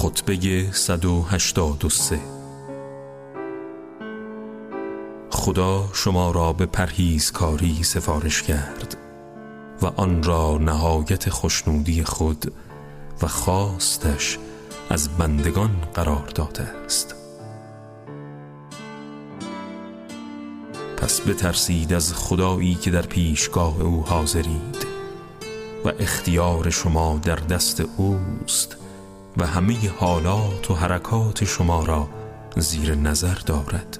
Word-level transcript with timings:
خطبه 0.00 0.72
183 0.72 2.20
خدا 5.30 5.88
شما 5.92 6.30
را 6.30 6.52
به 6.52 6.66
پرهیزکاری 6.66 7.82
سفارش 7.82 8.42
کرد 8.42 8.96
و 9.82 9.86
آن 9.86 10.22
را 10.22 10.58
نهایت 10.58 11.30
خوشنودی 11.30 12.04
خود 12.04 12.52
و 13.22 13.26
خواستش 13.26 14.38
از 14.90 15.08
بندگان 15.08 15.70
قرار 15.94 16.26
داده 16.34 16.62
است. 16.62 17.14
پس 20.96 21.20
بترسید 21.20 21.92
از 21.92 22.14
خدایی 22.14 22.74
که 22.74 22.90
در 22.90 23.02
پیشگاه 23.02 23.80
او 23.80 24.04
حاضرید 24.06 24.86
و 25.84 25.92
اختیار 25.98 26.70
شما 26.70 27.20
در 27.24 27.36
دست 27.36 27.82
اوست 27.96 28.79
و 29.36 29.46
همه 29.46 29.90
حالات 29.90 30.70
و 30.70 30.74
حرکات 30.74 31.44
شما 31.44 31.84
را 31.84 32.08
زیر 32.56 32.94
نظر 32.94 33.34
دارد. 33.34 33.98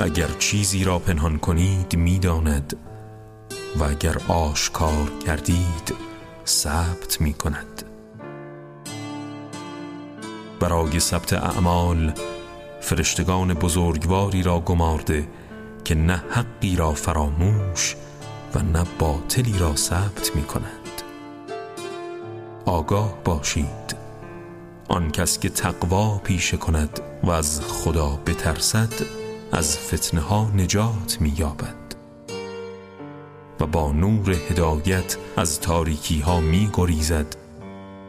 اگر 0.00 0.28
چیزی 0.38 0.84
را 0.84 0.98
پنهان 0.98 1.38
کنید 1.38 1.96
می‌داند 1.96 2.76
و 3.76 3.84
اگر 3.84 4.16
آشکار 4.28 5.12
کردید 5.26 5.94
ثبت 6.46 7.20
می 7.20 7.34
کند 7.34 7.82
برای 10.60 11.00
ثبت 11.00 11.32
اعمال 11.32 12.12
فرشتگان 12.80 13.54
بزرگواری 13.54 14.42
را 14.42 14.60
گمارده 14.60 15.28
که 15.84 15.94
نه 15.94 16.24
حقی 16.30 16.76
را 16.76 16.92
فراموش 16.92 17.96
و 18.54 18.62
نه 18.62 18.84
باطلی 18.98 19.58
را 19.58 19.76
ثبت 19.76 20.30
می 20.34 20.42
کند 20.42 20.85
آگاه 22.66 23.14
باشید. 23.24 23.96
آن 24.88 25.10
کس 25.10 25.38
که 25.38 25.48
تقوا 25.48 26.18
پیشه 26.18 26.56
کند 26.56 27.00
و 27.22 27.30
از 27.30 27.60
خدا 27.60 28.18
بترسد 28.26 28.92
از 29.52 29.78
فتنه 29.78 30.20
ها 30.20 30.50
نجات 30.56 31.16
مییابد. 31.20 31.74
و 33.60 33.66
با 33.66 33.92
نور 33.92 34.30
هدایت 34.50 35.16
از 35.36 35.60
تاریکی 35.60 36.20
ها 36.20 36.40
می 36.40 36.70
گریزد 36.72 37.36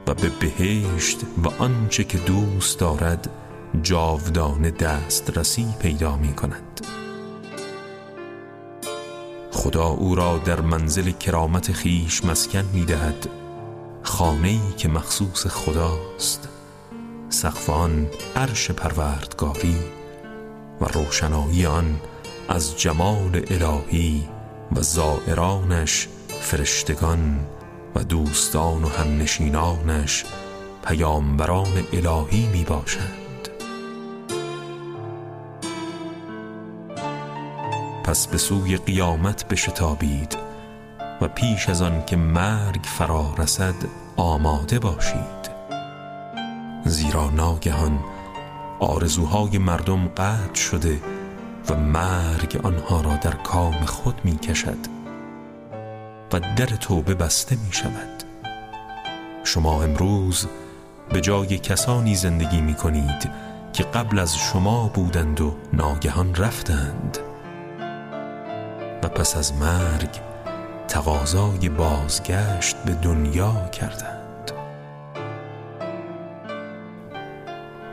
و 0.08 0.14
به 0.14 0.30
بهشت 0.30 1.20
و 1.44 1.64
آنچه 1.64 2.04
که 2.04 2.18
دوست 2.18 2.80
دارد 2.80 3.30
جاودان 3.84 4.62
دسترسی 4.70 5.68
پیدا 5.80 6.16
می 6.16 6.34
کند 6.34 6.82
خدا 9.52 9.88
او 9.88 10.16
را 10.16 10.38
در 10.38 10.62
منزل 10.62 11.12
کرامت 11.12 11.72
خیش 11.72 12.26
مسکن 12.26 12.66
می 12.74 12.86
دهد 12.86 13.47
خانه 14.08 14.60
که 14.78 14.90
مخصوص 14.90 15.48
خداست. 15.48 16.50
سقف 17.30 17.70
آن 17.70 18.08
عرش 18.36 18.72
پروردگاری 18.72 19.76
و 20.82 20.86
روشنایی 20.86 21.66
آن 21.66 22.02
از 22.50 22.80
جمال 22.80 23.46
الهی 23.50 24.28
و 24.76 24.82
زائرانش 24.82 26.08
فرشتگان 26.42 27.40
و 27.96 28.04
دوستان 28.04 28.84
و 28.84 28.90
همنشینانش 28.90 30.26
پیامبران 30.86 31.84
الهی 31.94 32.48
می 32.48 32.64
باشند 32.64 33.50
پس 38.04 38.28
به 38.28 38.38
سوی 38.38 38.78
قیامت 38.78 39.48
بشتابید. 39.48 40.47
و 41.22 41.28
پیش 41.28 41.70
از 41.70 41.82
آن 41.82 42.06
که 42.06 42.16
مرگ 42.16 42.82
فرا 42.84 43.34
رسد 43.38 43.76
آماده 44.18 44.80
باشید. 44.80 45.48
زیرا 46.86 47.30
ناگهان 47.30 48.00
آرزوهای 48.80 49.58
مردم 49.58 50.08
قطع 50.08 50.56
شده 50.56 51.02
و 51.70 51.76
مرگ 51.76 52.60
آنها 52.64 53.02
را 53.02 53.16
در 53.16 53.32
کام 53.32 53.86
خود 53.86 54.16
می 54.24 54.38
کشد 54.38 54.78
و 56.34 56.40
در 56.40 56.66
توبه 56.66 57.14
بسته 57.14 57.56
می 57.56 57.74
شود 57.74 58.24
شما 59.44 59.84
امروز 59.84 60.48
به 61.10 61.22
جای 61.22 61.58
کسانی 61.58 62.16
زندگی 62.16 62.62
می 62.62 62.74
کنید 62.74 63.32
که 63.74 63.84
قبل 63.84 64.20
از 64.20 64.36
شما 64.36 64.88
بودند 64.88 65.42
و 65.42 65.56
ناگهان 65.74 66.36
رفتند. 66.36 67.18
و 69.04 69.08
پس 69.08 69.38
از 69.38 69.54
مرگ 69.54 70.10
تقاضای 70.88 71.70
بازگشت 71.70 72.76
به 72.86 72.94
دنیا 72.94 73.70
کردند. 73.70 74.52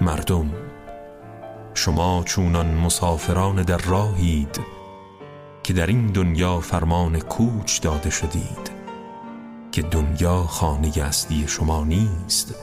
مردم 0.01 0.51
شما 1.75 2.23
چونان 2.25 2.67
مسافران 2.67 3.63
در 3.63 3.79
راهید 3.79 4.61
که 5.63 5.73
در 5.73 5.87
این 5.87 6.07
دنیا 6.07 6.61
فرمان 6.61 7.21
کوچ 7.21 7.81
داده 7.81 8.11
شدید 8.11 8.71
که 9.73 9.83
دنیا 9.83 10.43
خانه 10.43 10.93
اصلی 11.03 11.49
شما 11.49 11.85
نیست 11.85 12.55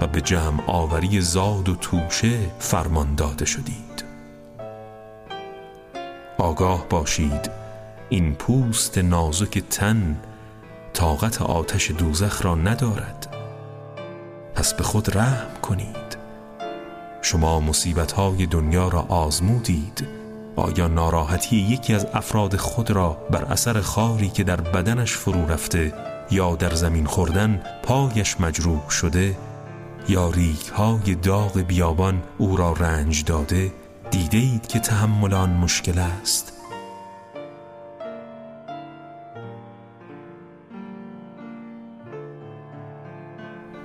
و 0.00 0.06
به 0.06 0.20
جمع 0.20 0.62
آوری 0.66 1.20
زاد 1.20 1.68
و 1.68 1.76
توشه 1.76 2.38
فرمان 2.58 3.14
داده 3.14 3.44
شدید. 3.44 4.04
آگاه 6.38 6.86
باشید. 6.88 7.59
این 8.12 8.34
پوست 8.34 8.98
نازک 8.98 9.58
تن 9.58 10.16
طاقت 10.92 11.42
آتش 11.42 11.90
دوزخ 11.90 12.44
را 12.44 12.54
ندارد. 12.54 13.36
پس 14.54 14.74
به 14.74 14.82
خود 14.82 15.16
رحم 15.16 15.60
کنید. 15.62 16.16
شما 17.22 17.60
مصیبت 17.60 18.12
های 18.12 18.46
دنیا 18.46 18.88
را 18.88 19.00
آزمودید. 19.00 20.08
آیا 20.56 20.88
ناراحتی 20.88 21.56
یکی 21.56 21.94
از 21.94 22.06
افراد 22.14 22.56
خود 22.56 22.90
را 22.90 23.18
بر 23.30 23.44
اثر 23.44 23.80
خاری 23.80 24.28
که 24.28 24.44
در 24.44 24.60
بدنش 24.60 25.12
فرو 25.12 25.46
رفته 25.46 25.92
یا 26.30 26.56
در 26.56 26.74
زمین 26.74 27.06
خوردن 27.06 27.62
پایش 27.82 28.40
مجروح 28.40 28.90
شده 28.90 29.36
یا 30.08 30.30
ریک 30.30 30.68
های 30.68 31.14
داغ 31.14 31.58
بیابان 31.58 32.22
او 32.38 32.56
را 32.56 32.72
رنج 32.72 33.24
داده 33.24 33.72
دیدید 34.10 34.66
که 34.66 34.78
تحملان 34.78 35.50
مشکل 35.50 35.98
است. 35.98 36.59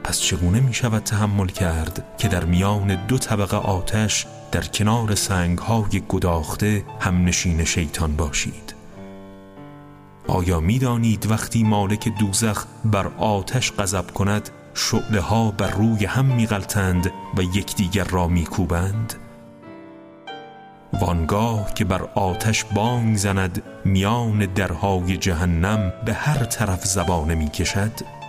پس 0.06 0.20
چگونه 0.20 0.60
می 0.60 0.74
شود 0.74 1.04
تحمل 1.04 1.48
کرد 1.48 2.04
که 2.18 2.28
در 2.28 2.46
میان 2.46 3.06
دو 3.08 3.18
طبقه 3.18 3.58
آتش 3.58 4.28
در 4.52 4.62
کنار 4.62 5.16
سنگ 5.16 5.58
های 5.58 6.04
گداخته 6.10 6.86
هم 7.00 7.26
نشین 7.26 7.64
شیطان 7.64 8.16
باشید؟ 8.16 8.76
آیا 10.28 10.60
می 10.60 10.80
دانید 10.80 11.32
وقتی 11.32 11.64
مالک 11.64 12.08
دوزخ 12.20 12.66
بر 12.86 13.08
آتش 13.18 13.72
غضب 13.72 14.12
کند 14.12 14.50
شعله 14.74 15.22
ها 15.22 15.52
بر 15.52 15.70
روی 15.72 16.06
هم 16.06 16.26
می 16.26 16.48
غلطند 16.48 17.12
و 17.38 17.42
یکدیگر 17.42 18.04
را 18.04 18.28
می 18.28 18.46
کوبند 18.46 19.14
وانگاه 20.94 21.74
که 21.74 21.86
بر 21.86 22.02
آتش 22.16 22.64
بانگ 22.64 23.18
زند 23.18 23.64
میان 23.86 24.46
درهای 24.46 25.18
جهنم 25.18 25.94
به 26.06 26.14
هر 26.14 26.44
طرف 26.44 26.86
زبانه 26.86 27.36
می 27.36 27.50
کشد 27.50 28.25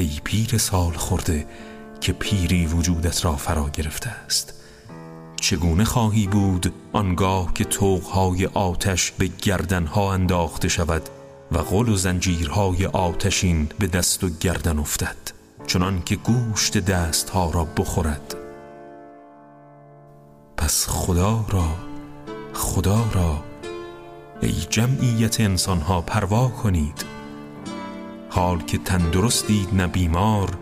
ای 0.00 0.20
پیر 0.24 0.58
سال 0.58 0.92
خورده 0.92 1.46
که 2.00 2.12
پیری 2.12 2.66
وجودت 2.66 3.24
را 3.24 3.36
فرا 3.36 3.68
گرفته 3.68 4.10
است. 4.10 4.54
چگونه 5.36 5.84
خواهی 5.84 6.26
بود 6.26 6.72
آنگاه 6.92 7.54
که 7.54 7.64
توقهای 7.64 8.46
آتش 8.46 9.10
به 9.10 9.30
گردنها 9.42 10.12
انداخته 10.12 10.68
شود 10.68 11.02
و 11.52 11.58
غل 11.58 11.88
و 11.88 11.96
زنجیرهای 11.96 12.86
آتشین 12.86 13.68
به 13.78 13.86
دست 13.86 14.24
و 14.24 14.28
گردن 14.40 14.78
افتد 14.78 15.16
چنان 15.66 16.02
که 16.02 16.16
گوشت 16.16 16.78
دستها 16.78 17.50
را 17.50 17.64
بخورد؟ 17.64 18.34
پس 20.56 20.86
خدا 20.88 21.44
را 21.48 21.68
خدا 22.54 23.04
را 23.12 23.44
ای 24.42 24.54
جمعیت 24.70 25.40
انسانها 25.40 26.00
پروا 26.00 26.48
کنید. 26.48 27.19
حال 28.40 28.62
که 28.62 28.78
تندرستید 28.78 29.68
نه 29.72 29.86
بیمار 29.86 30.58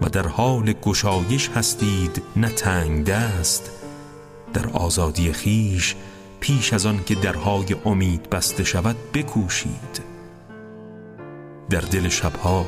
و 0.00 0.08
در 0.08 0.28
حال 0.28 0.72
گشایش 0.72 1.48
هستید 1.48 2.22
نه 2.36 2.48
تنگ 2.48 3.04
دست 3.04 3.70
در 4.52 4.66
آزادی 4.68 5.32
خیش 5.32 5.96
پیش 6.40 6.72
از 6.72 6.86
آن 6.86 7.00
که 7.06 7.14
درهای 7.14 7.76
امید 7.84 8.30
بسته 8.30 8.64
شود 8.64 8.96
بکوشید. 9.14 10.00
در 11.70 11.80
دل 11.80 12.08
شبها 12.08 12.66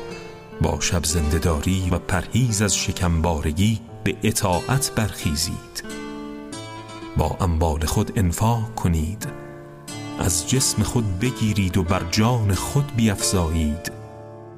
با 0.61 0.79
شب 0.79 1.05
زندهداری 1.05 1.89
و 1.91 1.99
پرهیز 1.99 2.61
از 2.61 2.77
شکمبارگی 2.77 3.79
به 4.03 4.15
اطاعت 4.23 4.91
برخیزید. 4.95 5.83
با 7.17 7.37
انبال 7.41 7.85
خود 7.85 8.19
انفاق 8.19 8.75
کنید. 8.75 9.27
از 10.19 10.49
جسم 10.49 10.83
خود 10.83 11.19
بگیرید 11.19 11.77
و 11.77 11.83
بر 11.83 12.03
جان 12.11 12.53
خود 12.53 12.95
بیفزایید. 12.95 13.92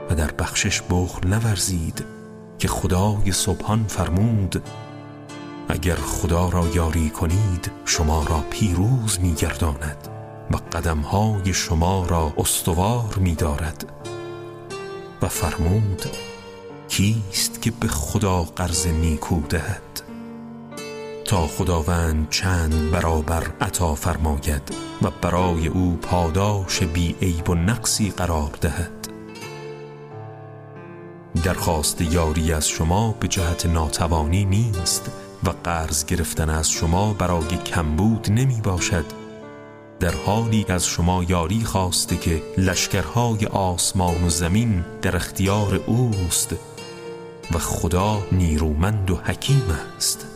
و 0.10 0.16
در 0.16 0.32
بخشش 0.32 0.82
بخل 0.82 1.28
نورزید 1.28 2.06
که 2.60 2.68
خدای 2.68 3.32
سبحان 3.32 3.86
فرمود 3.88 4.64
اگر 5.70 5.96
خدا 5.96 6.50
را 6.50 6.68
یاری 6.68 7.10
کنید 7.10 7.72
شما 7.86 8.24
را 8.24 8.44
پیروز 8.50 9.20
میگرداند 9.20 10.08
و 10.52 10.56
قدمهای 10.58 11.54
شما 11.54 12.06
را 12.06 12.34
استوار 12.38 13.18
میدارد. 13.18 13.86
و 15.22 15.28
فرمود 15.28 16.06
کیست 16.88 17.62
که 17.62 17.72
به 17.72 17.88
خدا 17.88 18.44
قرض 18.44 18.88
نیکو 18.88 19.42
دهد؟ 19.50 20.02
تا 21.26 21.48
خداوند 21.48 22.30
چند 22.30 22.92
برابر 22.92 23.44
عطا 23.62 23.96
فرماید 23.96 24.76
و 25.02 25.10
برای 25.22 25.68
او 25.68 26.00
پاداش 26.02 26.84
بی 26.84 27.16
عیب 27.22 27.50
و 27.50 27.56
نقصی 27.56 28.10
قرار 28.10 28.52
دهد. 28.62 29.05
درخواست 31.44 32.02
یاری 32.02 32.54
از 32.54 32.68
شما 32.68 33.16
به 33.20 33.28
جهت 33.28 33.66
ناتوانی 33.66 34.46
نیست 34.46 35.12
و 35.44 35.50
قرض 35.64 36.06
گرفتن 36.06 36.50
از 36.50 36.72
شما 36.72 37.14
برای 37.14 37.58
کمبود 37.58 38.28
نمی 38.32 38.62
باشد. 38.62 39.06
در 40.00 40.14
حالی 40.26 40.66
از 40.70 40.88
شما 40.88 41.24
یاری 41.24 41.64
خواسته 41.64 42.18
که 42.18 42.42
لشکرهای 42.58 43.46
آسمان 43.46 44.24
و 44.24 44.30
زمین 44.30 44.86
در 45.02 45.16
اختیار 45.16 45.76
اوست 45.86 46.56
و 47.54 47.58
خدا 47.58 48.24
نیرومند 48.32 49.12
و 49.12 49.16
حکیم 49.16 49.64
است. 49.98 50.28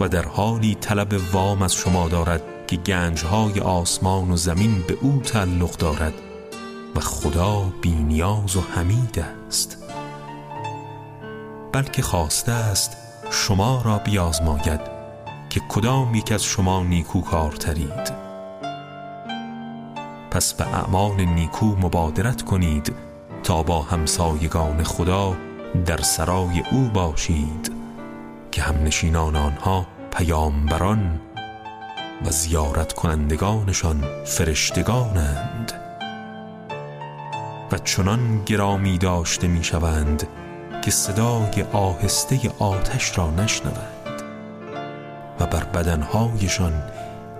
و 0.00 0.08
در 0.08 0.28
حالی 0.28 0.74
طلب 0.74 1.14
وام 1.32 1.62
از 1.62 1.74
شما 1.74 2.08
دارد 2.08 2.42
که 2.66 2.76
گنجهای 2.76 3.60
آسمان 3.60 4.30
و 4.30 4.36
زمین 4.36 4.84
به 4.88 4.98
او 5.00 5.20
تعلق 5.24 5.76
دارد. 5.76 6.14
و 6.96 7.00
خدا 7.00 7.72
بینیاز 7.80 8.56
و 8.56 8.60
حمید 8.60 9.24
است. 9.48 9.78
بلکه 11.72 12.02
خواسته 12.02 12.52
است 12.52 12.96
شما 13.30 13.82
را 13.84 13.98
بیازماید 13.98 14.80
که 15.50 15.60
کدام 15.68 16.14
یک 16.14 16.32
از 16.32 16.44
شما 16.44 16.82
نیکوکارترید. 16.82 18.24
پس 20.30 20.54
به 20.54 20.66
اعمال 20.66 21.24
نیکو 21.24 21.66
مبادرت 21.66 22.42
کنید 22.42 22.92
تا 23.42 23.62
با 23.62 23.82
همسایگان 23.82 24.82
خدا 24.82 25.36
در 25.86 25.96
سرای 25.96 26.62
او 26.70 26.88
باشید 26.88 27.72
که 28.52 28.62
همنشینان 28.62 29.36
آنها 29.36 29.86
پیامبران 30.10 31.20
و 32.26 32.30
زیارت 32.30 32.92
کنندگانشان 32.92 34.04
فرشتگانند. 34.24 35.83
چنان 37.78 38.44
گرامی 38.44 38.98
داشته 38.98 39.46
می‌شوند 39.48 40.28
که 40.82 40.90
صدای 40.90 41.64
آهسته 41.72 42.50
آتش 42.58 43.18
را 43.18 43.30
نشنوند 43.30 44.22
و 45.40 45.46
بر 45.46 45.64
بدنهایشان 45.64 46.82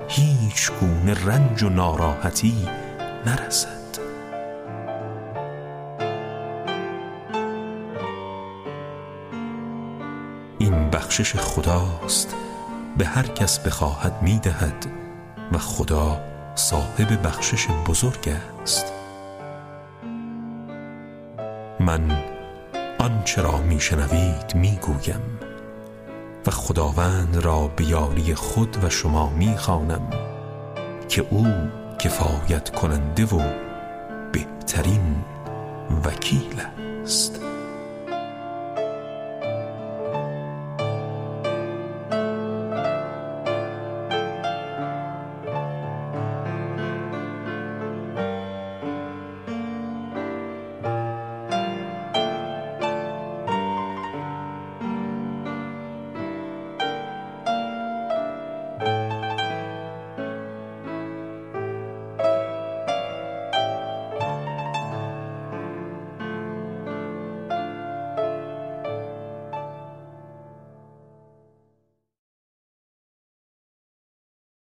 هیچ 0.08 0.70
گونه 0.80 1.26
رنج 1.26 1.62
و 1.62 1.68
ناراحتی 1.68 2.68
نرسد. 3.26 3.84
این 10.58 10.90
بخشش 10.90 11.36
خداست 11.36 12.34
به 12.98 13.06
هر 13.06 13.26
کس 13.26 13.58
بخواهد 13.58 14.22
می‌دهد 14.22 14.86
و 15.52 15.58
خدا 15.58 16.20
صاحب 16.54 17.26
بخشش 17.26 17.66
بزرگ 17.86 18.36
است. 18.62 18.93
من 21.80 22.18
آنچه 22.98 23.42
را 23.42 23.56
میشنوید 23.56 24.54
می‌گویم 24.54 25.40
و 26.46 26.50
خداوند 26.50 27.36
را 27.36 27.70
به 27.76 28.34
خود 28.34 28.84
و 28.84 28.90
شما 28.90 29.30
می‌خوانم 29.30 30.10
که 31.08 31.26
او 31.30 31.46
کفایت 31.98 32.70
کننده 32.70 33.24
و 33.24 33.40
بهترین 34.32 35.24
وکیل 36.04 36.60
است. 37.02 37.40